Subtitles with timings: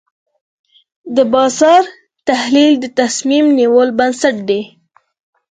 [1.15, 1.83] د بازار
[2.27, 4.61] تحلیل د تصمیم نیولو بنسټ دی.